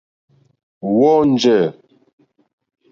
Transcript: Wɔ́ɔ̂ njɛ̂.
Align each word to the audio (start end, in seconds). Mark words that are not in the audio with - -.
Wɔ́ɔ̂ 0.97 1.21
njɛ̂. 1.31 1.61